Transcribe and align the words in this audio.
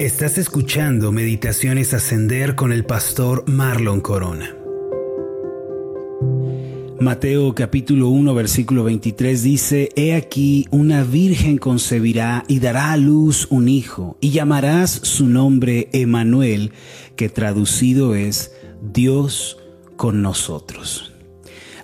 Estás 0.00 0.38
escuchando 0.38 1.12
Meditaciones 1.12 1.94
Ascender 1.94 2.56
con 2.56 2.72
el 2.72 2.84
pastor 2.84 3.48
Marlon 3.48 4.00
Corona. 4.00 4.56
Mateo 6.98 7.54
capítulo 7.54 8.08
1 8.08 8.34
versículo 8.34 8.82
23 8.82 9.40
dice, 9.44 9.90
He 9.94 10.16
aquí 10.16 10.66
una 10.72 11.04
virgen 11.04 11.58
concebirá 11.58 12.42
y 12.48 12.58
dará 12.58 12.90
a 12.90 12.96
luz 12.96 13.46
un 13.50 13.68
hijo, 13.68 14.16
y 14.20 14.30
llamarás 14.30 14.90
su 14.90 15.28
nombre 15.28 15.90
Emanuel, 15.92 16.72
que 17.14 17.28
traducido 17.28 18.16
es 18.16 18.50
Dios 18.82 19.58
con 19.96 20.22
nosotros. 20.22 21.13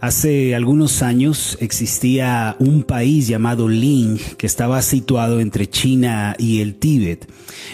Hace 0.01 0.55
algunos 0.55 1.03
años 1.03 1.59
existía 1.61 2.57
un 2.59 2.85
país 2.85 3.29
llamado 3.29 3.69
Ling 3.69 4.19
que 4.39 4.47
estaba 4.47 4.81
situado 4.81 5.41
entre 5.41 5.69
China 5.69 6.35
y 6.39 6.63
el 6.63 6.77
Tíbet. 6.77 7.29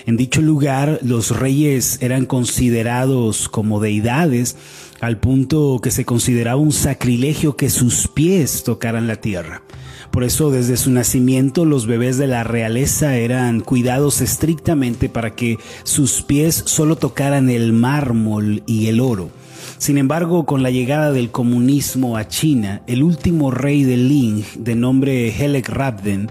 En 0.06 0.16
dicho 0.16 0.42
lugar 0.42 0.98
los 1.02 1.38
reyes 1.38 1.98
eran 2.02 2.26
considerados 2.26 3.48
como 3.48 3.78
deidades 3.78 4.56
al 5.00 5.18
punto 5.18 5.78
que 5.80 5.92
se 5.92 6.04
consideraba 6.04 6.60
un 6.60 6.72
sacrilegio 6.72 7.56
que 7.56 7.70
sus 7.70 8.08
pies 8.08 8.64
tocaran 8.64 9.06
la 9.06 9.20
tierra. 9.20 9.62
Por 10.10 10.24
eso 10.24 10.50
desde 10.50 10.76
su 10.76 10.90
nacimiento 10.90 11.64
los 11.64 11.86
bebés 11.86 12.18
de 12.18 12.26
la 12.26 12.42
realeza 12.42 13.16
eran 13.16 13.60
cuidados 13.60 14.20
estrictamente 14.20 15.08
para 15.08 15.36
que 15.36 15.58
sus 15.84 16.22
pies 16.22 16.60
solo 16.66 16.96
tocaran 16.96 17.50
el 17.50 17.72
mármol 17.72 18.64
y 18.66 18.88
el 18.88 18.98
oro. 18.98 19.30
Sin 19.78 19.98
embargo, 19.98 20.46
con 20.46 20.62
la 20.62 20.70
llegada 20.70 21.12
del 21.12 21.30
comunismo 21.30 22.16
a 22.16 22.28
China, 22.28 22.82
el 22.86 23.02
último 23.02 23.50
rey 23.50 23.84
de 23.84 23.96
Ling, 23.96 24.44
de 24.56 24.74
nombre 24.74 25.28
Helek 25.28 25.68
Rabden, 25.68 26.30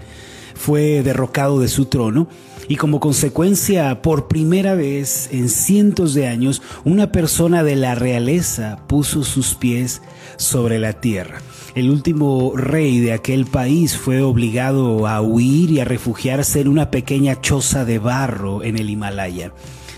fue 0.54 1.02
derrocado 1.02 1.60
de 1.60 1.68
su 1.68 1.84
trono 1.86 2.28
y 2.68 2.76
como 2.76 2.98
consecuencia, 2.98 4.02
por 4.02 4.26
primera 4.26 4.74
vez 4.74 5.28
en 5.30 5.48
cientos 5.48 6.14
de 6.14 6.26
años, 6.26 6.62
una 6.84 7.12
persona 7.12 7.62
de 7.62 7.76
la 7.76 7.94
realeza 7.94 8.80
puso 8.88 9.22
sus 9.22 9.54
pies 9.54 10.02
sobre 10.36 10.80
la 10.80 10.94
tierra. 10.94 11.40
El 11.76 11.90
último 11.90 12.54
rey 12.56 12.98
de 12.98 13.12
aquel 13.12 13.46
país 13.46 13.96
fue 13.96 14.22
obligado 14.22 15.06
a 15.06 15.20
huir 15.20 15.70
y 15.70 15.80
a 15.80 15.84
refugiarse 15.84 16.60
en 16.60 16.68
una 16.68 16.90
pequeña 16.90 17.40
choza 17.40 17.84
de 17.84 18.00
barro 18.00 18.64
en 18.64 18.78
el 18.78 18.90
Himalaya. 18.90 19.52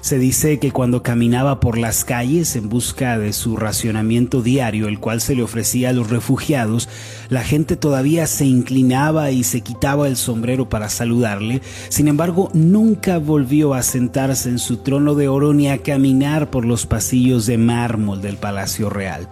Se 0.09 0.19
dice 0.19 0.59
que 0.59 0.73
cuando 0.73 1.03
caminaba 1.03 1.61
por 1.61 1.77
las 1.77 2.03
calles 2.03 2.57
en 2.57 2.71
busca 2.71 3.19
de 3.19 3.35
su 3.35 3.59
racionamiento 3.59 4.41
diario, 4.41 4.89
el 4.89 5.01
cual 5.01 5.21
se 5.21 5.35
le 5.35 5.43
ofrecía 5.43 5.91
a 5.91 5.93
los 5.93 6.09
refugiados, 6.09 6.89
la 7.29 7.45
gente 7.45 7.77
todavía 7.77 8.27
se 8.27 8.47
inclinaba 8.47 9.31
y 9.33 9.45
se 9.45 9.61
quitaba 9.61 10.09
el 10.09 10.17
sombrero 10.17 10.67
para 10.67 10.89
saludarle. 10.89 11.61
Sin 11.91 12.09
embargo, 12.09 12.49
nunca 12.55 13.19
volvió 13.19 13.75
a 13.75 13.83
sentarse 13.83 14.49
en 14.49 14.59
su 14.59 14.79
trono 14.79 15.15
de 15.15 15.29
oro 15.29 15.53
ni 15.53 15.69
a 15.69 15.83
caminar 15.83 16.49
por 16.49 16.65
los 16.65 16.87
pasillos 16.87 17.45
de 17.45 17.59
mármol 17.59 18.23
del 18.23 18.39
Palacio 18.39 18.89
Real. 18.89 19.29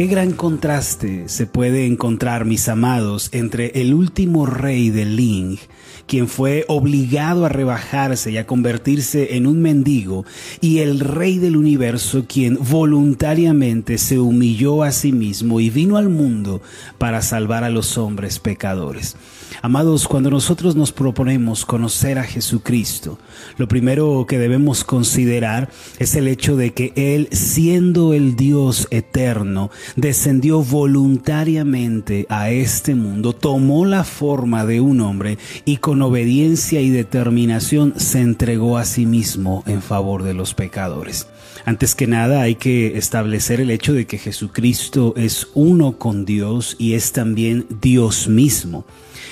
Qué 0.00 0.06
gran 0.06 0.32
contraste 0.32 1.24
se 1.26 1.44
puede 1.44 1.84
encontrar, 1.84 2.46
mis 2.46 2.70
amados, 2.70 3.28
entre 3.32 3.82
el 3.82 3.92
último 3.92 4.46
rey 4.46 4.88
de 4.88 5.04
Ling, 5.04 5.58
quien 6.06 6.26
fue 6.26 6.64
obligado 6.68 7.44
a 7.44 7.50
rebajarse 7.50 8.30
y 8.30 8.38
a 8.38 8.46
convertirse 8.46 9.36
en 9.36 9.46
un 9.46 9.60
mendigo, 9.60 10.24
y 10.62 10.78
el 10.78 11.00
rey 11.00 11.36
del 11.36 11.54
universo, 11.54 12.24
quien 12.26 12.56
voluntariamente 12.58 13.98
se 13.98 14.18
humilló 14.18 14.84
a 14.84 14.90
sí 14.90 15.12
mismo 15.12 15.60
y 15.60 15.68
vino 15.68 15.98
al 15.98 16.08
mundo 16.08 16.62
para 16.96 17.20
salvar 17.20 17.62
a 17.62 17.68
los 17.68 17.98
hombres 17.98 18.38
pecadores. 18.38 19.16
Amados, 19.62 20.08
cuando 20.08 20.30
nosotros 20.30 20.74
nos 20.74 20.92
proponemos 20.92 21.66
conocer 21.66 22.18
a 22.18 22.24
Jesucristo, 22.24 23.18
lo 23.58 23.68
primero 23.68 24.24
que 24.26 24.38
debemos 24.38 24.84
considerar 24.84 25.68
es 25.98 26.14
el 26.14 26.28
hecho 26.28 26.56
de 26.56 26.72
que 26.72 26.92
Él, 26.96 27.28
siendo 27.30 28.14
el 28.14 28.36
Dios 28.36 28.88
eterno, 28.90 29.70
descendió 29.96 30.62
voluntariamente 30.62 32.26
a 32.28 32.50
este 32.50 32.94
mundo, 32.94 33.32
tomó 33.32 33.86
la 33.86 34.04
forma 34.04 34.64
de 34.64 34.80
un 34.80 35.00
hombre 35.00 35.38
y 35.64 35.78
con 35.78 36.02
obediencia 36.02 36.80
y 36.80 36.90
determinación 36.90 37.94
se 37.96 38.20
entregó 38.20 38.78
a 38.78 38.84
sí 38.84 39.06
mismo 39.06 39.64
en 39.66 39.82
favor 39.82 40.22
de 40.22 40.34
los 40.34 40.54
pecadores. 40.54 41.26
Antes 41.64 41.94
que 41.94 42.06
nada 42.06 42.42
hay 42.42 42.54
que 42.54 42.96
establecer 42.98 43.60
el 43.60 43.70
hecho 43.70 43.92
de 43.92 44.06
que 44.06 44.18
Jesucristo 44.18 45.14
es 45.16 45.48
uno 45.54 45.98
con 45.98 46.24
Dios 46.24 46.76
y 46.78 46.94
es 46.94 47.12
también 47.12 47.66
Dios 47.80 48.28
mismo. 48.28 48.84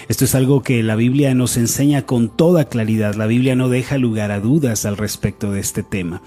Esto 0.09 0.25
es 0.25 0.35
algo 0.35 0.63
que 0.63 0.83
la 0.83 0.97
Biblia 0.97 1.35
nos 1.35 1.57
enseña 1.57 2.07
con 2.07 2.29
toda 2.29 2.67
claridad. 2.67 3.15
La 3.15 3.27
Biblia 3.27 3.57
no 3.57 3.69
deja 3.69 3.99
lugar 3.99 4.31
a 4.31 4.41
dudas 4.41 4.85
al 4.85 4.97
respecto 4.97 5.53
de 5.53 5.61
este 5.61 5.83
tema. 5.83 6.23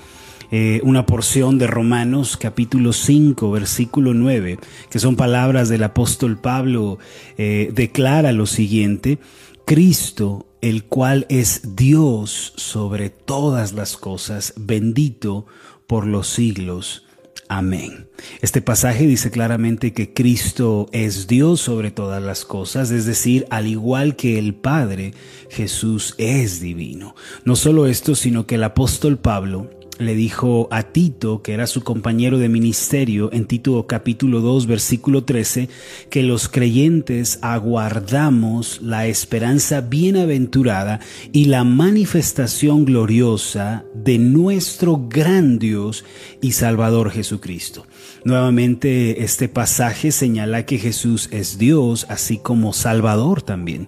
Eh, 0.54 0.82
una 0.84 1.06
porción 1.06 1.58
de 1.58 1.66
Romanos 1.66 2.36
capítulo 2.36 2.92
5 2.92 3.52
versículo 3.52 4.14
9, 4.14 4.60
que 4.90 5.00
son 5.00 5.16
palabras 5.16 5.70
del 5.70 5.82
apóstol 5.82 6.42
Pablo, 6.42 7.00
eh, 7.38 7.72
declara 7.74 8.34
lo 8.34 8.46
siguiente, 8.46 9.20
Cristo, 9.66 10.48
el 10.60 10.84
cual 10.84 11.26
es 11.30 11.78
Dios 11.78 12.52
sobre 12.58 13.10
todas 13.10 13.72
las 13.72 13.96
cosas, 13.96 14.54
bendito 14.58 15.46
por 15.88 16.06
los 16.06 16.28
siglos. 16.28 17.06
Amén. 17.48 18.10
Este 18.42 18.62
pasaje 18.62 19.08
dice 19.08 19.32
claramente 19.32 19.94
que 19.94 20.14
Cristo 20.14 20.88
es 20.92 21.28
Dios 21.28 21.62
sobre 21.62 21.92
todas 21.92 22.22
las 22.22 22.44
cosas, 22.44 22.92
es 22.92 23.06
decir, 23.06 23.46
al 23.50 23.68
igual 23.68 24.18
que 24.18 24.38
el 24.38 24.54
Padre, 24.54 25.14
Jesús 25.50 26.14
es 26.18 26.60
divino. 26.60 27.16
No 27.46 27.56
solo 27.56 27.88
esto, 27.88 28.16
sino 28.16 28.46
que 28.48 28.56
el 28.56 28.64
apóstol 28.66 29.18
Pablo 29.18 29.81
le 30.02 30.16
dijo 30.16 30.68
a 30.72 30.84
Tito, 30.84 31.42
que 31.42 31.54
era 31.54 31.68
su 31.68 31.84
compañero 31.84 32.38
de 32.38 32.50
ministerio, 32.50 33.32
en 33.32 33.46
Tito 33.46 33.86
capítulo 33.88 34.42
2, 34.42 34.68
versículo 34.68 35.24
13, 35.24 35.70
que 36.10 36.24
los 36.24 36.50
creyentes 36.50 37.40
aguardamos 37.42 38.82
la 38.82 39.08
esperanza 39.08 39.82
bienaventurada 39.82 41.00
y 41.32 41.46
la 41.46 41.64
manifestación 41.64 42.86
gloriosa 42.86 43.86
de 43.94 44.18
nuestro 44.18 45.08
gran 45.08 45.60
Dios 45.60 46.04
y 46.42 46.54
Salvador 46.54 47.12
Jesucristo. 47.12 47.86
Nuevamente 48.24 49.24
este 49.24 49.48
pasaje 49.50 50.12
señala 50.12 50.66
que 50.66 50.78
Jesús 50.78 51.30
es 51.32 51.58
Dios, 51.58 52.06
así 52.10 52.38
como 52.38 52.74
Salvador 52.74 53.42
también. 53.42 53.88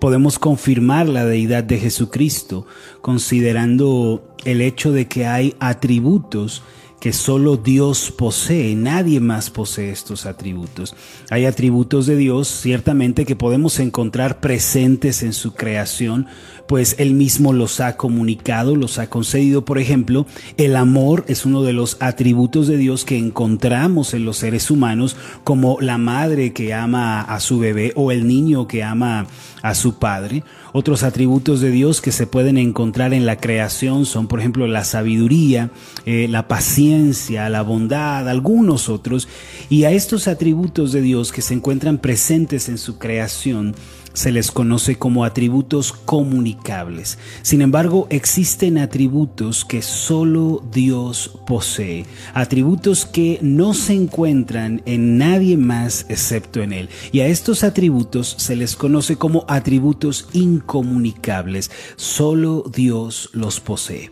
Podemos 0.00 0.38
confirmar 0.38 1.08
la 1.08 1.24
deidad 1.24 1.64
de 1.64 1.78
Jesucristo 1.78 2.66
considerando 3.00 4.31
el 4.44 4.60
hecho 4.60 4.92
de 4.92 5.06
que 5.06 5.26
hay 5.26 5.54
atributos 5.60 6.62
que 7.02 7.12
solo 7.12 7.56
Dios 7.56 8.14
posee, 8.16 8.76
nadie 8.76 9.18
más 9.18 9.50
posee 9.50 9.90
estos 9.90 10.24
atributos. 10.24 10.94
Hay 11.30 11.46
atributos 11.46 12.06
de 12.06 12.14
Dios 12.14 12.46
ciertamente 12.46 13.24
que 13.24 13.34
podemos 13.34 13.80
encontrar 13.80 14.38
presentes 14.38 15.24
en 15.24 15.32
su 15.32 15.52
creación, 15.52 16.28
pues 16.68 16.94
Él 17.00 17.14
mismo 17.14 17.52
los 17.52 17.80
ha 17.80 17.96
comunicado, 17.96 18.76
los 18.76 19.00
ha 19.00 19.10
concedido. 19.10 19.64
Por 19.64 19.80
ejemplo, 19.80 20.26
el 20.58 20.76
amor 20.76 21.24
es 21.26 21.44
uno 21.44 21.64
de 21.64 21.72
los 21.72 21.96
atributos 21.98 22.68
de 22.68 22.76
Dios 22.76 23.04
que 23.04 23.18
encontramos 23.18 24.14
en 24.14 24.24
los 24.24 24.36
seres 24.36 24.70
humanos, 24.70 25.16
como 25.42 25.78
la 25.80 25.98
madre 25.98 26.52
que 26.52 26.72
ama 26.72 27.20
a 27.20 27.40
su 27.40 27.58
bebé 27.58 27.92
o 27.96 28.12
el 28.12 28.28
niño 28.28 28.68
que 28.68 28.84
ama 28.84 29.26
a 29.62 29.74
su 29.74 29.94
padre. 29.94 30.44
Otros 30.72 31.02
atributos 31.02 31.60
de 31.60 31.70
Dios 31.70 32.00
que 32.00 32.12
se 32.12 32.26
pueden 32.26 32.58
encontrar 32.58 33.14
en 33.14 33.26
la 33.26 33.38
creación 33.38 34.04
son, 34.06 34.26
por 34.26 34.40
ejemplo, 34.40 34.66
la 34.66 34.84
sabiduría, 34.84 35.70
eh, 36.04 36.26
la 36.28 36.48
paciencia, 36.48 37.48
la 37.48 37.62
bondad, 37.62 38.28
algunos 38.28 38.88
otros. 38.88 39.28
Y 39.70 39.84
a 39.84 39.92
estos 39.92 40.28
atributos 40.28 40.92
de 40.92 41.00
Dios 41.00 41.32
que 41.32 41.42
se 41.42 41.54
encuentran 41.54 41.98
presentes 41.98 42.68
en 42.68 42.78
su 42.78 42.98
creación, 42.98 43.74
se 44.12 44.32
les 44.32 44.50
conoce 44.50 44.96
como 44.96 45.24
atributos 45.24 45.92
comunicables. 45.92 47.18
Sin 47.42 47.62
embargo, 47.62 48.06
existen 48.10 48.78
atributos 48.78 49.64
que 49.64 49.82
solo 49.82 50.62
Dios 50.72 51.38
posee, 51.46 52.06
atributos 52.34 53.06
que 53.06 53.38
no 53.42 53.74
se 53.74 53.94
encuentran 53.94 54.82
en 54.86 55.18
nadie 55.18 55.56
más 55.56 56.06
excepto 56.08 56.62
en 56.62 56.72
Él. 56.72 56.88
Y 57.12 57.20
a 57.20 57.26
estos 57.26 57.64
atributos 57.64 58.34
se 58.38 58.56
les 58.56 58.76
conoce 58.76 59.16
como 59.16 59.44
atributos 59.48 60.28
incomunicables, 60.32 61.70
solo 61.96 62.64
Dios 62.72 63.30
los 63.32 63.60
posee. 63.60 64.10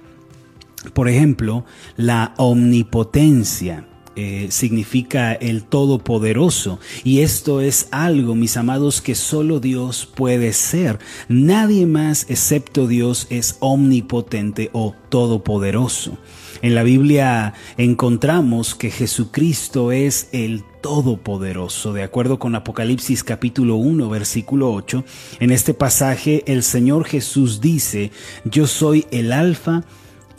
Por 0.94 1.08
ejemplo, 1.08 1.64
la 1.96 2.32
omnipotencia 2.38 3.86
eh, 4.22 4.48
significa 4.50 5.32
el 5.32 5.62
Todopoderoso. 5.62 6.78
Y 7.04 7.20
esto 7.20 7.62
es 7.62 7.88
algo, 7.90 8.34
mis 8.34 8.58
amados, 8.58 9.00
que 9.00 9.14
solo 9.14 9.60
Dios 9.60 10.06
puede 10.14 10.52
ser. 10.52 10.98
Nadie 11.28 11.86
más 11.86 12.26
excepto 12.28 12.86
Dios 12.86 13.26
es 13.30 13.56
omnipotente 13.60 14.68
o 14.74 14.94
todopoderoso. 15.08 16.18
En 16.60 16.74
la 16.74 16.82
Biblia 16.82 17.54
encontramos 17.78 18.74
que 18.74 18.90
Jesucristo 18.90 19.90
es 19.90 20.28
el 20.32 20.64
Todopoderoso. 20.82 21.94
De 21.94 22.02
acuerdo 22.02 22.38
con 22.38 22.54
Apocalipsis 22.54 23.24
capítulo 23.24 23.76
1, 23.76 24.06
versículo 24.10 24.70
8, 24.70 25.02
en 25.40 25.50
este 25.50 25.72
pasaje 25.72 26.42
el 26.46 26.62
Señor 26.62 27.06
Jesús 27.06 27.62
dice, 27.62 28.10
yo 28.44 28.66
soy 28.66 29.06
el 29.10 29.32
alfa 29.32 29.84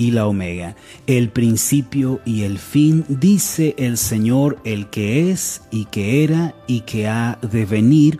y 0.01 0.09
la 0.09 0.25
omega, 0.25 0.75
el 1.06 1.30
principio 1.30 2.21
y 2.25 2.42
el 2.42 2.57
fin, 2.57 3.06
dice 3.07 3.75
el 3.77 4.00
Señor, 4.00 4.57
el 4.63 4.89
que 4.89 5.30
es 5.30 5.62
y 5.69 5.86
que 5.86 6.24
era 6.24 6.56
y 6.65 6.81
que 6.81 7.07
ha 7.07 7.38
de 7.44 7.68
venir, 7.68 8.19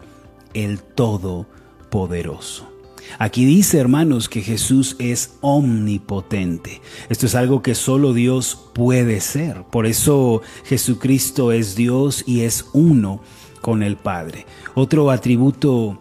el 0.54 0.80
Todopoderoso. 0.80 2.70
Aquí 3.18 3.46
dice, 3.46 3.80
hermanos, 3.80 4.30
que 4.30 4.44
Jesús 4.44 4.96
es 5.00 5.38
omnipotente. 5.42 6.82
Esto 7.10 7.26
es 7.26 7.34
algo 7.34 7.64
que 7.64 7.74
solo 7.74 8.14
Dios 8.14 8.60
puede 8.76 9.20
ser. 9.20 9.64
Por 9.64 9.88
eso 9.88 10.44
Jesucristo 10.66 11.52
es 11.52 11.76
Dios 11.76 12.24
y 12.28 12.42
es 12.42 12.66
uno 12.74 13.24
con 13.60 13.82
el 13.82 13.98
Padre. 13.98 14.46
Otro 14.76 15.10
atributo 15.10 16.00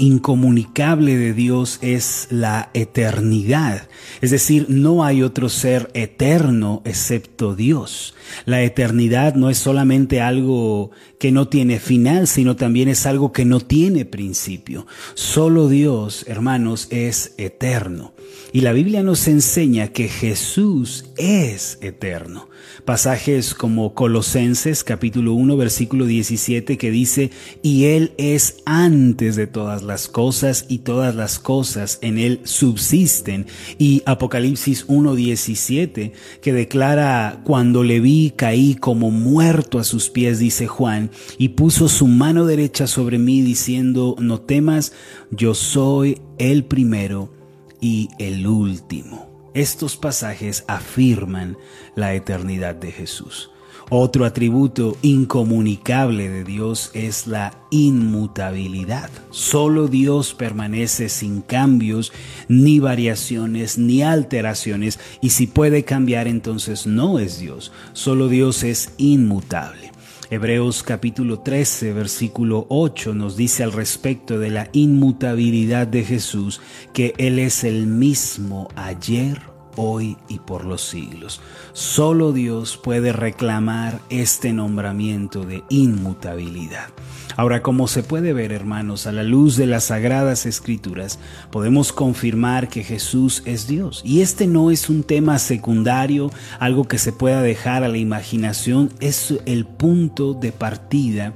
incomunicable 0.00 1.16
de 1.16 1.34
Dios 1.34 1.78
es 1.82 2.26
la 2.30 2.70
eternidad. 2.74 3.88
Es 4.20 4.30
decir, 4.30 4.66
no 4.68 5.04
hay 5.04 5.22
otro 5.22 5.48
ser 5.48 5.90
eterno 5.94 6.82
excepto 6.84 7.54
Dios. 7.54 8.14
La 8.46 8.62
eternidad 8.62 9.34
no 9.34 9.50
es 9.50 9.58
solamente 9.58 10.20
algo 10.20 10.90
que 11.18 11.32
no 11.32 11.48
tiene 11.48 11.78
final, 11.78 12.26
sino 12.26 12.56
también 12.56 12.88
es 12.88 13.06
algo 13.06 13.32
que 13.32 13.44
no 13.44 13.60
tiene 13.60 14.04
principio. 14.04 14.86
Solo 15.14 15.68
Dios, 15.68 16.24
hermanos, 16.26 16.88
es 16.90 17.34
eterno. 17.36 18.14
Y 18.52 18.62
la 18.62 18.72
Biblia 18.72 19.02
nos 19.02 19.28
enseña 19.28 19.88
que 19.88 20.08
Jesús 20.08 21.04
es 21.16 21.78
eterno. 21.82 22.48
Pasajes 22.84 23.54
como 23.54 23.94
Colosenses 23.94 24.82
capítulo 24.82 25.34
1 25.34 25.56
versículo 25.56 26.06
17 26.06 26.78
que 26.78 26.90
dice, 26.90 27.30
y 27.62 27.84
Él 27.84 28.12
es 28.16 28.56
antes 28.64 29.36
de 29.36 29.46
todas 29.46 29.82
las 29.82 29.89
cosas 30.08 30.66
y 30.68 30.78
todas 30.78 31.14
las 31.14 31.38
cosas 31.38 31.98
en 32.02 32.18
Él 32.18 32.40
subsisten. 32.44 33.46
Y 33.78 34.02
Apocalipsis 34.06 34.84
1 34.88 35.14
17 35.14 36.12
que 36.40 36.52
declara, 36.52 37.40
cuando 37.44 37.82
le 37.82 38.00
vi 38.00 38.32
caí 38.36 38.74
como 38.74 39.10
muerto 39.10 39.78
a 39.78 39.84
sus 39.84 40.10
pies, 40.10 40.38
dice 40.38 40.66
Juan, 40.66 41.10
y 41.38 41.50
puso 41.50 41.88
su 41.88 42.06
mano 42.06 42.46
derecha 42.46 42.86
sobre 42.86 43.18
mí 43.18 43.42
diciendo, 43.42 44.16
no 44.18 44.40
temas, 44.40 44.92
yo 45.30 45.54
soy 45.54 46.20
el 46.38 46.64
primero 46.64 47.32
y 47.80 48.08
el 48.18 48.46
último. 48.46 49.50
Estos 49.54 49.96
pasajes 49.96 50.64
afirman 50.68 51.56
la 51.96 52.14
eternidad 52.14 52.76
de 52.76 52.92
Jesús. 52.92 53.50
Otro 53.88 54.24
atributo 54.24 54.96
incomunicable 55.02 56.28
de 56.28 56.44
Dios 56.44 56.90
es 56.94 57.26
la 57.26 57.54
inmutabilidad. 57.70 59.10
Solo 59.30 59.88
Dios 59.88 60.34
permanece 60.34 61.08
sin 61.08 61.40
cambios, 61.40 62.12
ni 62.48 62.78
variaciones, 62.78 63.78
ni 63.78 64.02
alteraciones, 64.02 64.98
y 65.20 65.30
si 65.30 65.46
puede 65.46 65.84
cambiar 65.84 66.28
entonces 66.28 66.86
no 66.86 67.18
es 67.18 67.38
Dios. 67.38 67.72
Solo 67.92 68.28
Dios 68.28 68.62
es 68.62 68.92
inmutable. 68.96 69.90
Hebreos 70.32 70.84
capítulo 70.84 71.40
13, 71.40 71.92
versículo 71.92 72.64
8 72.68 73.14
nos 73.14 73.36
dice 73.36 73.64
al 73.64 73.72
respecto 73.72 74.38
de 74.38 74.50
la 74.50 74.68
inmutabilidad 74.72 75.88
de 75.88 76.04
Jesús 76.04 76.60
que 76.92 77.14
Él 77.18 77.40
es 77.40 77.64
el 77.64 77.88
mismo 77.88 78.68
ayer, 78.76 79.49
hoy 79.76 80.16
y 80.28 80.38
por 80.38 80.64
los 80.64 80.82
siglos. 80.82 81.40
Solo 81.72 82.32
Dios 82.32 82.76
puede 82.76 83.12
reclamar 83.12 84.00
este 84.10 84.52
nombramiento 84.52 85.44
de 85.44 85.62
inmutabilidad. 85.68 86.88
Ahora, 87.36 87.62
como 87.62 87.88
se 87.88 88.02
puede 88.02 88.32
ver, 88.32 88.52
hermanos, 88.52 89.06
a 89.06 89.12
la 89.12 89.22
luz 89.22 89.56
de 89.56 89.66
las 89.66 89.84
sagradas 89.84 90.46
escrituras, 90.46 91.18
podemos 91.50 91.92
confirmar 91.92 92.68
que 92.68 92.84
Jesús 92.84 93.42
es 93.46 93.66
Dios. 93.66 94.02
Y 94.04 94.20
este 94.20 94.46
no 94.46 94.70
es 94.70 94.90
un 94.90 95.04
tema 95.04 95.38
secundario, 95.38 96.30
algo 96.58 96.86
que 96.86 96.98
se 96.98 97.12
pueda 97.12 97.40
dejar 97.40 97.84
a 97.84 97.88
la 97.88 97.98
imaginación, 97.98 98.92
es 99.00 99.34
el 99.46 99.64
punto 99.64 100.34
de 100.34 100.52
partida 100.52 101.32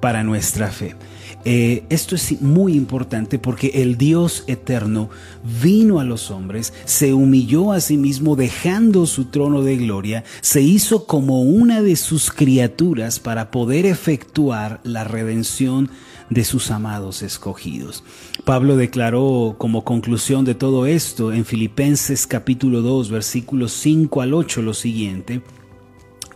para 0.00 0.24
nuestra 0.24 0.68
fe. 0.68 0.96
Eh, 1.44 1.84
esto 1.90 2.14
es 2.14 2.40
muy 2.40 2.74
importante 2.74 3.38
porque 3.38 3.70
el 3.74 3.98
Dios 3.98 4.44
eterno 4.46 5.10
vino 5.62 6.00
a 6.00 6.04
los 6.04 6.30
hombres, 6.30 6.72
se 6.86 7.12
humilló 7.12 7.72
a 7.72 7.80
sí 7.80 7.98
mismo 7.98 8.34
dejando 8.34 9.04
su 9.04 9.26
trono 9.26 9.62
de 9.62 9.76
gloria, 9.76 10.24
se 10.40 10.62
hizo 10.62 11.06
como 11.06 11.42
una 11.42 11.82
de 11.82 11.96
sus 11.96 12.30
criaturas 12.30 13.20
para 13.20 13.50
poder 13.50 13.84
efectuar 13.84 14.80
la 14.84 15.04
redención 15.04 15.90
de 16.30 16.44
sus 16.44 16.70
amados 16.70 17.22
escogidos. 17.22 18.02
Pablo 18.44 18.76
declaró 18.76 19.56
como 19.58 19.84
conclusión 19.84 20.46
de 20.46 20.54
todo 20.54 20.86
esto 20.86 21.32
en 21.32 21.44
Filipenses 21.44 22.26
capítulo 22.26 22.80
2 22.80 23.10
versículos 23.10 23.72
5 23.72 24.22
al 24.22 24.32
8 24.32 24.62
lo 24.62 24.72
siguiente, 24.72 25.42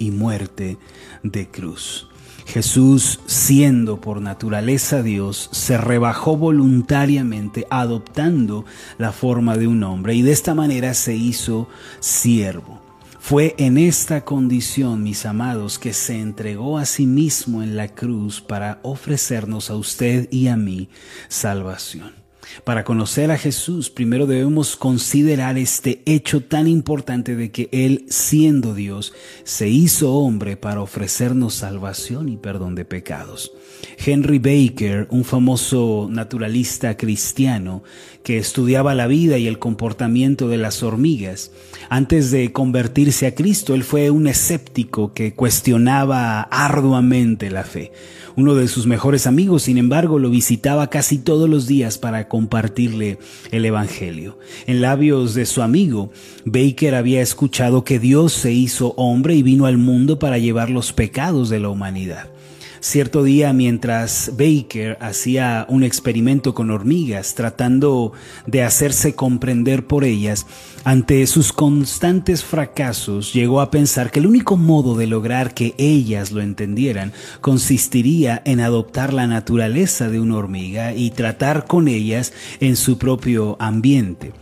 y 0.00 0.10
muerte 0.10 0.78
de 1.22 1.48
cruz. 1.48 2.08
Jesús, 2.46 3.20
siendo 3.26 4.00
por 4.00 4.20
naturaleza 4.20 5.04
Dios, 5.04 5.48
se 5.52 5.78
rebajó 5.78 6.36
voluntariamente 6.36 7.64
adoptando 7.70 8.64
la 8.98 9.12
forma 9.12 9.56
de 9.56 9.68
un 9.68 9.84
hombre 9.84 10.14
y 10.14 10.22
de 10.22 10.32
esta 10.32 10.54
manera 10.54 10.94
se 10.94 11.14
hizo 11.14 11.68
siervo. 12.00 12.80
Fue 13.20 13.54
en 13.58 13.78
esta 13.78 14.24
condición, 14.24 15.04
mis 15.04 15.26
amados, 15.26 15.78
que 15.78 15.92
se 15.92 16.18
entregó 16.18 16.78
a 16.78 16.86
sí 16.86 17.06
mismo 17.06 17.62
en 17.62 17.76
la 17.76 17.86
cruz 17.86 18.40
para 18.40 18.80
ofrecernos 18.82 19.70
a 19.70 19.76
usted 19.76 20.26
y 20.32 20.48
a 20.48 20.56
mí 20.56 20.88
salvación. 21.28 22.19
Para 22.64 22.84
conocer 22.84 23.30
a 23.30 23.38
Jesús, 23.38 23.90
primero 23.90 24.26
debemos 24.26 24.76
considerar 24.76 25.58
este 25.58 26.02
hecho 26.06 26.42
tan 26.42 26.66
importante 26.66 27.36
de 27.36 27.50
que 27.50 27.68
Él, 27.72 28.04
siendo 28.08 28.74
Dios, 28.74 29.12
se 29.44 29.68
hizo 29.68 30.12
hombre 30.14 30.56
para 30.56 30.80
ofrecernos 30.80 31.54
salvación 31.54 32.28
y 32.28 32.36
perdón 32.36 32.74
de 32.74 32.84
pecados. 32.84 33.52
Henry 34.04 34.38
Baker, 34.38 35.06
un 35.10 35.24
famoso 35.24 36.08
naturalista 36.10 36.96
cristiano 36.96 37.82
que 38.22 38.38
estudiaba 38.38 38.94
la 38.94 39.06
vida 39.06 39.38
y 39.38 39.46
el 39.46 39.58
comportamiento 39.58 40.48
de 40.48 40.58
las 40.58 40.82
hormigas, 40.82 41.50
antes 41.88 42.30
de 42.30 42.52
convertirse 42.52 43.26
a 43.26 43.34
Cristo, 43.34 43.74
él 43.74 43.84
fue 43.84 44.10
un 44.10 44.26
escéptico 44.26 45.14
que 45.14 45.34
cuestionaba 45.34 46.42
arduamente 46.42 47.50
la 47.50 47.64
fe. 47.64 47.92
Uno 48.36 48.54
de 48.54 48.68
sus 48.68 48.86
mejores 48.86 49.26
amigos, 49.26 49.64
sin 49.64 49.76
embargo, 49.76 50.18
lo 50.18 50.30
visitaba 50.30 50.88
casi 50.88 51.18
todos 51.18 51.48
los 51.48 51.66
días 51.66 51.98
para 51.98 52.28
compartirle 52.40 53.18
el 53.50 53.66
Evangelio. 53.66 54.38
En 54.66 54.80
labios 54.80 55.34
de 55.34 55.44
su 55.44 55.60
amigo, 55.60 56.10
Baker 56.46 56.94
había 56.94 57.20
escuchado 57.20 57.84
que 57.84 57.98
Dios 57.98 58.32
se 58.32 58.50
hizo 58.50 58.94
hombre 58.96 59.34
y 59.34 59.42
vino 59.42 59.66
al 59.66 59.76
mundo 59.76 60.18
para 60.18 60.38
llevar 60.38 60.70
los 60.70 60.94
pecados 60.94 61.50
de 61.50 61.60
la 61.60 61.68
humanidad. 61.68 62.30
Cierto 62.82 63.22
día, 63.22 63.52
mientras 63.52 64.32
Baker 64.38 64.96
hacía 65.02 65.66
un 65.68 65.82
experimento 65.82 66.54
con 66.54 66.70
hormigas, 66.70 67.34
tratando 67.34 68.14
de 68.46 68.62
hacerse 68.62 69.14
comprender 69.14 69.86
por 69.86 70.02
ellas, 70.02 70.46
ante 70.82 71.26
sus 71.26 71.52
constantes 71.52 72.42
fracasos 72.42 73.34
llegó 73.34 73.60
a 73.60 73.70
pensar 73.70 74.10
que 74.10 74.20
el 74.20 74.26
único 74.26 74.56
modo 74.56 74.96
de 74.96 75.06
lograr 75.06 75.52
que 75.52 75.74
ellas 75.76 76.32
lo 76.32 76.40
entendieran 76.40 77.12
consistiría 77.42 78.40
en 78.46 78.60
adoptar 78.60 79.12
la 79.12 79.26
naturaleza 79.26 80.08
de 80.08 80.18
una 80.18 80.38
hormiga 80.38 80.94
y 80.94 81.10
tratar 81.10 81.66
con 81.66 81.86
ellas 81.86 82.32
en 82.60 82.76
su 82.76 82.96
propio 82.96 83.56
ambiente. 83.60 84.32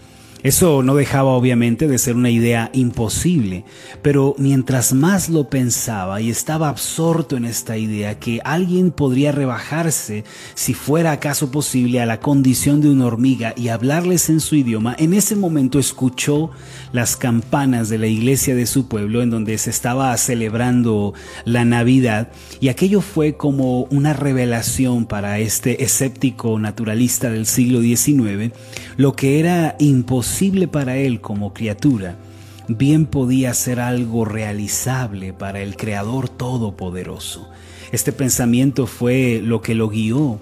Eso 0.43 0.85
no 0.85 0.95
dejaba 0.95 1.31
obviamente 1.31 1.89
de 1.89 1.99
ser 1.99 2.15
una 2.15 2.31
idea 2.31 2.71
imposible, 2.73 3.65
pero 4.03 4.37
mientras 4.39 4.93
más 4.93 5.29
lo 5.29 5.51
pensaba 5.51 6.21
y 6.21 6.31
estaba 6.31 6.69
absorto 6.69 7.37
en 7.37 7.45
esta 7.45 7.77
idea 7.77 8.21
que 8.21 8.41
alguien 8.45 8.93
podría 8.93 9.33
rebajarse, 9.33 10.23
si 10.55 10.75
fuera 10.75 11.11
acaso 11.11 11.51
posible, 11.51 12.01
a 12.01 12.07
la 12.07 12.21
condición 12.21 12.81
de 12.81 12.89
una 12.89 13.07
hormiga 13.07 13.53
y 13.57 13.69
hablarles 13.69 14.31
en 14.31 14.39
su 14.39 14.55
idioma, 14.55 14.95
en 14.99 15.13
ese 15.13 15.35
momento 15.35 15.81
escuchó 15.81 16.51
las 16.93 17.17
campanas 17.17 17.89
de 17.89 17.99
la 17.99 18.07
iglesia 18.07 18.55
de 18.55 18.67
su 18.67 18.87
pueblo 18.87 19.23
en 19.23 19.31
donde 19.31 19.59
se 19.59 19.71
estaba 19.71 20.17
celebrando 20.17 21.15
la 21.45 21.65
Navidad 21.65 22.29
y 22.61 22.69
aquello 22.69 23.01
fue 23.01 23.37
como 23.37 23.85
una 23.85 24.13
revelación 24.13 25.07
para 25.07 25.41
este 25.41 25.83
escéptico 25.83 26.59
naturalista 26.61 27.31
del 27.31 27.47
siglo 27.47 27.81
XIX, 27.81 28.53
lo 28.97 29.15
que 29.15 29.41
era 29.41 29.75
para 30.71 30.97
él 30.97 31.21
como 31.21 31.53
criatura, 31.53 32.17
bien 32.69 33.07
podía 33.07 33.53
ser 33.55 33.81
algo 33.81 34.25
realizable 34.25 35.33
para 35.33 35.61
el 35.61 35.77
Creador 35.77 36.29
Todopoderoso. 36.29 37.49
Este 37.91 38.13
pensamiento 38.13 38.87
fue 38.87 39.41
lo 39.43 39.63
que 39.63 39.75
lo 39.75 39.89
guió 39.89 40.39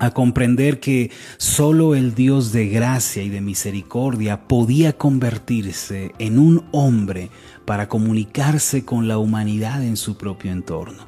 a 0.00 0.10
comprender 0.10 0.80
que 0.80 1.12
solo 1.36 1.94
el 1.94 2.14
Dios 2.14 2.50
de 2.50 2.68
gracia 2.68 3.22
y 3.22 3.28
de 3.28 3.40
misericordia 3.40 4.48
podía 4.48 4.94
convertirse 4.94 6.12
en 6.18 6.38
un 6.38 6.64
hombre 6.72 7.30
para 7.64 7.88
comunicarse 7.88 8.84
con 8.84 9.06
la 9.06 9.18
humanidad 9.18 9.84
en 9.84 9.96
su 9.96 10.16
propio 10.16 10.50
entorno. 10.50 11.06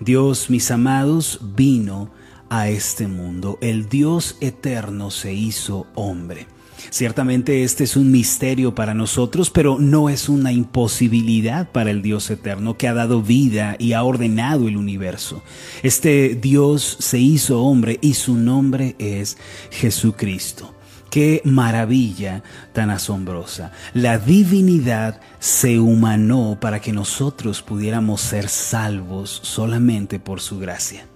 Dios, 0.00 0.50
mis 0.50 0.70
amados, 0.70 1.40
vino 1.56 2.10
a 2.50 2.68
este 2.68 3.08
mundo. 3.08 3.58
El 3.62 3.88
Dios 3.88 4.36
eterno 4.40 5.10
se 5.10 5.32
hizo 5.32 5.86
hombre. 5.94 6.46
Ciertamente 6.90 7.64
este 7.64 7.84
es 7.84 7.96
un 7.96 8.10
misterio 8.10 8.74
para 8.74 8.94
nosotros, 8.94 9.50
pero 9.50 9.78
no 9.78 10.08
es 10.08 10.28
una 10.28 10.52
imposibilidad 10.52 11.70
para 11.70 11.90
el 11.90 12.02
Dios 12.02 12.30
eterno 12.30 12.76
que 12.76 12.88
ha 12.88 12.94
dado 12.94 13.22
vida 13.22 13.76
y 13.78 13.92
ha 13.92 14.02
ordenado 14.02 14.68
el 14.68 14.76
universo. 14.76 15.42
Este 15.82 16.34
Dios 16.34 16.96
se 17.00 17.18
hizo 17.18 17.62
hombre 17.62 17.98
y 18.00 18.14
su 18.14 18.34
nombre 18.34 18.96
es 18.98 19.36
Jesucristo. 19.70 20.74
Qué 21.10 21.40
maravilla 21.44 22.42
tan 22.72 22.90
asombrosa. 22.90 23.72
La 23.94 24.18
divinidad 24.18 25.20
se 25.38 25.78
humanó 25.78 26.58
para 26.60 26.80
que 26.80 26.92
nosotros 26.92 27.62
pudiéramos 27.62 28.20
ser 28.20 28.48
salvos 28.48 29.40
solamente 29.42 30.18
por 30.18 30.40
su 30.40 30.58
gracia. 30.58 31.06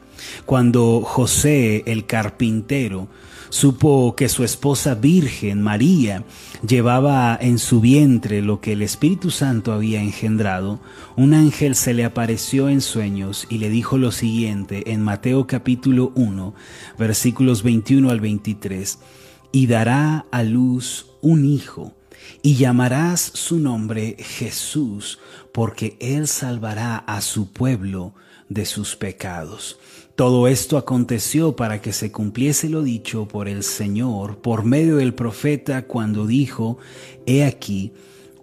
Cuando 0.47 1.03
José 1.03 1.83
el 1.87 2.07
carpintero 2.07 3.09
supo 3.51 4.15
que 4.17 4.29
su 4.29 4.45
esposa 4.45 4.95
virgen, 4.95 5.61
María, 5.61 6.25
llevaba 6.67 7.37
en 7.41 7.59
su 7.59 7.81
vientre 7.81 8.43
lo 8.43 8.61
que 8.61 8.73
el 8.73 8.83
Espíritu 8.83 9.31
Santo 9.31 9.73
había 9.73 10.01
engendrado, 10.01 10.81
un 11.17 11.35
ángel 11.35 11.75
se 11.75 11.93
le 11.93 12.05
apareció 12.05 12.69
en 12.69 12.81
sueños 12.81 13.47
y 13.51 13.59
le 13.59 13.69
dijo 13.69 13.99
lo 13.99 14.13
siguiente 14.13 14.93
en 14.93 15.03
Mateo 15.03 15.47
capítulo 15.47 16.13
1, 16.15 16.55
versículos 16.99 17.63
21 17.63 18.09
al 18.09 18.21
23, 18.21 18.99
y 19.53 19.67
dará 19.67 20.27
a 20.31 20.43
luz 20.43 21.07
un 21.21 21.45
hijo, 21.45 21.93
y 22.43 22.55
llamarás 22.55 23.21
su 23.21 23.59
nombre 23.59 24.17
Jesús, 24.19 25.19
porque 25.53 25.97
él 26.01 26.29
salvará 26.29 26.97
a 26.97 27.21
su 27.21 27.53
pueblo 27.53 28.15
de 28.51 28.67
sus 28.67 28.97
pecados. 28.97 29.79
Todo 30.17 30.49
esto 30.49 30.77
aconteció 30.77 31.57
para 31.57 31.81
que 31.81 31.95
se 31.95 32.13
cumpliese 32.13 32.69
lo 32.69 32.83
dicho 32.83 33.27
por 33.27 33.49
el 33.49 33.63
Señor 33.63 34.43
por 34.43 34.65
medio 34.65 34.97
del 34.97 35.15
profeta 35.15 35.87
cuando 35.87 36.27
dijo, 36.27 36.77
He 37.25 37.45
aquí, 37.45 37.95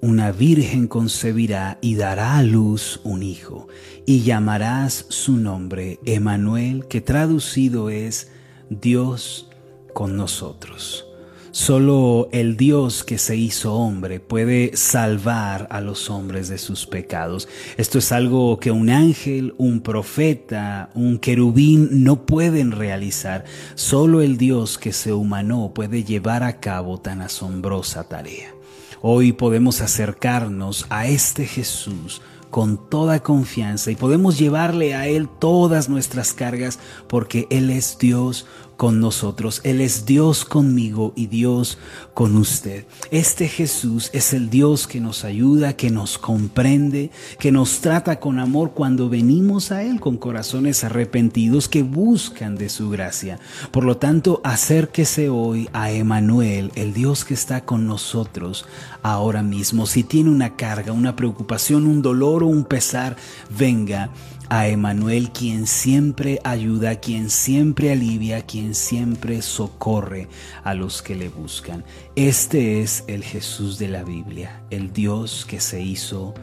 una 0.02 0.32
virgen 0.32 0.88
concebirá 0.88 1.78
y 1.82 1.96
dará 1.96 2.38
a 2.38 2.44
luz 2.44 3.00
un 3.04 3.22
hijo, 3.22 3.68
y 4.08 4.22
llamarás 4.22 5.06
su 5.10 5.34
nombre 5.34 6.00
Emanuel, 6.06 6.88
que 6.88 7.02
traducido 7.02 7.92
es 7.92 8.32
Dios 8.70 9.50
con 9.94 10.18
nosotros. 10.18 11.07
Solo 11.52 12.30
el 12.32 12.58
Dios 12.58 13.04
que 13.04 13.18
se 13.18 13.36
hizo 13.36 13.74
hombre 13.74 14.20
puede 14.20 14.76
salvar 14.76 15.68
a 15.72 15.82
los 15.82 16.10
hombres 16.10 16.50
de 16.50 16.58
sus 16.58 16.86
pecados. 16.86 17.48
Esto 17.78 18.00
es 18.00 18.12
algo 18.12 18.60
que 18.60 18.72
un 18.72 18.90
ángel, 18.90 19.56
un 19.58 19.82
profeta, 19.82 20.90
un 20.94 21.18
querubín 21.18 22.04
no 22.04 22.26
pueden 22.26 22.72
realizar. 22.72 23.46
Solo 23.76 24.22
el 24.22 24.38
Dios 24.38 24.78
que 24.78 24.94
se 24.94 25.14
humanó 25.14 25.72
puede 25.74 26.04
llevar 26.04 26.44
a 26.44 26.60
cabo 26.60 27.00
tan 27.00 27.22
asombrosa 27.22 28.04
tarea. 28.04 28.54
Hoy 29.02 29.32
podemos 29.32 29.82
acercarnos 29.82 30.86
a 30.90 31.08
este 31.08 31.46
Jesús 31.46 32.22
con 32.50 32.90
toda 32.90 33.22
confianza 33.22 33.92
y 33.92 33.96
podemos 33.96 34.40
llevarle 34.40 34.96
a 34.96 35.08
Él 35.08 35.28
todas 35.28 35.90
nuestras 35.90 36.34
cargas 36.34 36.80
porque 37.08 37.48
Él 37.50 37.70
es 37.70 37.98
Dios 38.00 38.46
con 38.78 39.02
nosotros. 39.02 39.60
Él 39.64 39.82
es 39.82 40.06
Dios 40.06 40.46
conmigo 40.46 41.12
y 41.16 41.28
Dios 41.28 41.78
con 42.14 42.38
usted. 42.38 42.86
Este 43.12 43.48
Jesús 43.48 44.10
es 44.14 44.34
el 44.34 44.50
Dios 44.50 44.88
que 44.88 45.02
nos 45.02 45.26
ayuda, 45.26 45.74
que 45.74 45.90
nos 45.90 46.18
comprende, 46.18 47.12
que 47.40 47.52
nos 47.52 47.82
trata 47.82 48.20
con 48.20 48.40
amor 48.40 48.72
cuando 48.74 49.10
venimos 49.10 49.72
a 49.72 49.84
Él 49.84 50.00
con 50.00 50.18
corazones 50.18 50.84
arrepentidos 50.84 51.68
que 51.68 51.84
buscan 51.84 52.56
de 52.56 52.70
su 52.70 52.90
gracia. 52.90 53.40
Por 53.72 53.84
lo 53.84 53.98
tanto, 53.98 54.42
acérquese 54.44 55.30
hoy 55.30 55.70
a 55.74 55.92
Emanuel, 55.92 56.72
el 56.76 56.94
Dios 56.94 57.26
que 57.26 57.34
está 57.34 57.66
con 57.66 57.88
nosotros 57.88 58.66
ahora 59.02 59.42
mismo. 59.42 59.88
Si 59.88 60.04
tiene 60.04 60.30
una 60.30 60.56
carga, 60.56 60.92
una 60.92 61.16
preocupación, 61.16 61.88
un 61.88 62.02
dolor 62.02 62.44
o 62.44 62.48
un 62.48 62.64
pesar, 62.64 63.16
venga 63.50 64.12
a 64.50 64.68
Emanuel, 64.68 65.32
quien 65.32 65.68
siempre 65.68 66.40
ayuda, 66.44 66.96
quien 66.98 67.30
siempre 67.30 67.92
alivia, 67.92 68.46
quien 68.46 68.76
siempre 68.76 69.42
socorre 69.42 70.28
a 70.64 70.74
los 70.74 71.02
que 71.02 71.16
le 71.16 71.30
buscan. 71.30 71.84
Este 72.16 72.82
es 72.82 73.04
el 73.08 73.24
Jesús 73.24 73.78
de 73.78 73.88
la 73.88 74.04
Biblia, 74.04 74.62
el 74.70 74.94
Dios 74.94 75.46
que 75.48 75.60
se 75.60 75.82
hizo 75.82 76.34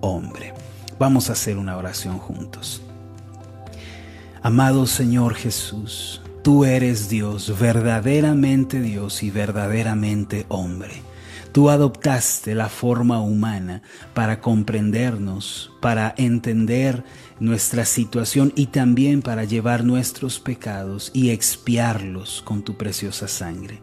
hombre. 0.00 0.52
Vamos 0.98 1.28
a 1.28 1.32
hacer 1.32 1.56
una 1.58 1.76
oración 1.76 2.18
juntos. 2.18 2.82
Amado 4.42 4.86
Señor 4.86 5.34
Jesús, 5.34 6.20
tú 6.42 6.64
eres 6.64 7.08
Dios, 7.08 7.58
verdaderamente 7.58 8.80
Dios 8.80 9.22
y 9.22 9.30
verdaderamente 9.30 10.44
hombre. 10.48 11.02
Tú 11.54 11.70
adoptaste 11.70 12.56
la 12.56 12.68
forma 12.68 13.20
humana 13.20 13.80
para 14.12 14.40
comprendernos, 14.40 15.70
para 15.80 16.12
entender 16.18 17.04
nuestra 17.40 17.84
situación 17.84 18.52
y 18.54 18.66
también 18.66 19.22
para 19.22 19.44
llevar 19.44 19.84
nuestros 19.84 20.40
pecados 20.40 21.10
y 21.12 21.30
expiarlos 21.30 22.42
con 22.44 22.62
tu 22.62 22.76
preciosa 22.76 23.28
sangre. 23.28 23.80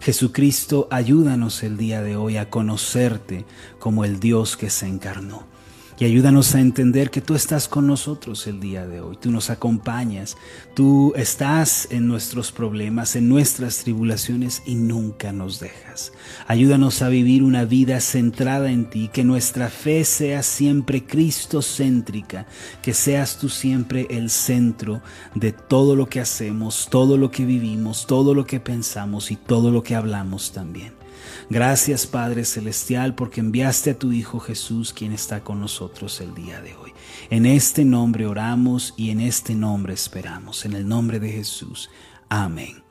Jesucristo, 0.00 0.88
ayúdanos 0.90 1.62
el 1.62 1.76
día 1.76 2.02
de 2.02 2.16
hoy 2.16 2.36
a 2.36 2.50
conocerte 2.50 3.44
como 3.78 4.04
el 4.04 4.20
Dios 4.20 4.56
que 4.56 4.70
se 4.70 4.86
encarnó 4.86 5.55
y 5.98 6.04
ayúdanos 6.04 6.54
a 6.54 6.60
entender 6.60 7.10
que 7.10 7.22
tú 7.22 7.34
estás 7.34 7.68
con 7.68 7.86
nosotros 7.86 8.46
el 8.46 8.60
día 8.60 8.86
de 8.86 9.00
hoy, 9.00 9.16
tú 9.16 9.30
nos 9.30 9.48
acompañas, 9.48 10.36
tú 10.74 11.14
estás 11.16 11.88
en 11.90 12.06
nuestros 12.06 12.52
problemas, 12.52 13.16
en 13.16 13.28
nuestras 13.28 13.78
tribulaciones 13.78 14.62
y 14.66 14.74
nunca 14.74 15.32
nos 15.32 15.58
dejas. 15.58 16.12
Ayúdanos 16.46 17.00
a 17.00 17.08
vivir 17.08 17.42
una 17.42 17.64
vida 17.64 18.00
centrada 18.00 18.70
en 18.70 18.90
ti, 18.90 19.08
que 19.10 19.24
nuestra 19.24 19.70
fe 19.70 20.04
sea 20.04 20.42
siempre 20.42 21.04
cristocéntrica, 21.04 22.46
que 22.82 22.92
seas 22.92 23.38
tú 23.38 23.48
siempre 23.48 24.06
el 24.10 24.28
centro 24.28 25.00
de 25.34 25.52
todo 25.52 25.96
lo 25.96 26.10
que 26.10 26.20
hacemos, 26.20 26.88
todo 26.90 27.16
lo 27.16 27.30
que 27.30 27.46
vivimos, 27.46 28.06
todo 28.06 28.34
lo 28.34 28.44
que 28.44 28.60
pensamos 28.60 29.30
y 29.30 29.36
todo 29.36 29.70
lo 29.70 29.82
que 29.82 29.94
hablamos 29.94 30.52
también. 30.52 31.05
Gracias 31.50 32.06
Padre 32.06 32.44
Celestial 32.44 33.14
porque 33.14 33.40
enviaste 33.40 33.90
a 33.90 33.98
tu 33.98 34.12
Hijo 34.12 34.40
Jesús 34.40 34.92
quien 34.92 35.12
está 35.12 35.42
con 35.42 35.60
nosotros 35.60 36.20
el 36.20 36.34
día 36.34 36.60
de 36.60 36.74
hoy. 36.76 36.92
En 37.30 37.46
este 37.46 37.84
nombre 37.84 38.26
oramos 38.26 38.94
y 38.96 39.10
en 39.10 39.20
este 39.20 39.54
nombre 39.54 39.94
esperamos. 39.94 40.64
En 40.64 40.72
el 40.72 40.86
nombre 40.88 41.20
de 41.20 41.30
Jesús. 41.30 41.90
Amén 42.28 42.82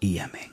y 0.00 0.18
amén. 0.18 0.52